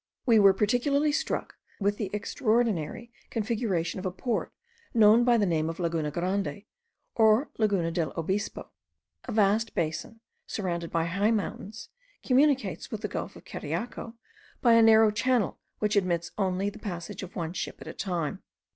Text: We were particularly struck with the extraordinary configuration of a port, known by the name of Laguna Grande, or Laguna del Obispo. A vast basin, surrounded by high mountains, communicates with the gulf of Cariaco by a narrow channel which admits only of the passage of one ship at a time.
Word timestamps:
We 0.25 0.39
were 0.39 0.51
particularly 0.55 1.11
struck 1.11 1.57
with 1.79 1.97
the 1.97 2.09
extraordinary 2.11 3.11
configuration 3.29 3.99
of 3.99 4.05
a 4.07 4.09
port, 4.09 4.51
known 4.95 5.23
by 5.23 5.37
the 5.37 5.45
name 5.45 5.69
of 5.69 5.79
Laguna 5.79 6.09
Grande, 6.09 6.63
or 7.13 7.51
Laguna 7.59 7.91
del 7.91 8.11
Obispo. 8.17 8.71
A 9.25 9.31
vast 9.31 9.75
basin, 9.75 10.19
surrounded 10.47 10.89
by 10.89 11.05
high 11.05 11.29
mountains, 11.29 11.89
communicates 12.23 12.89
with 12.89 13.01
the 13.01 13.07
gulf 13.07 13.35
of 13.35 13.45
Cariaco 13.45 14.15
by 14.59 14.73
a 14.73 14.81
narrow 14.81 15.11
channel 15.11 15.59
which 15.77 15.95
admits 15.95 16.31
only 16.35 16.65
of 16.69 16.73
the 16.73 16.79
passage 16.79 17.21
of 17.21 17.35
one 17.35 17.53
ship 17.53 17.79
at 17.79 17.85
a 17.87 17.93
time. 17.93 18.41